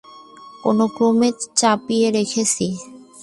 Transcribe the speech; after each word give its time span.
কোনোক্রমে 0.63 1.29
চাপিয়ে 1.55 2.07
রেখেছি। 2.11 2.67